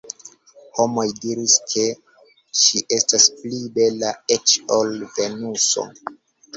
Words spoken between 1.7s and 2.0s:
ke